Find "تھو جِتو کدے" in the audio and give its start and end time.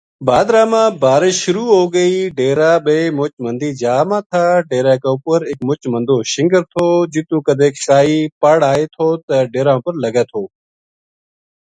6.71-7.67